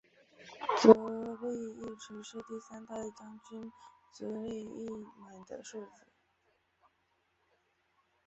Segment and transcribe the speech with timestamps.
[0.77, 3.71] 足利义持是第三代将军
[4.11, 4.89] 足利义
[5.19, 6.07] 满的庶子。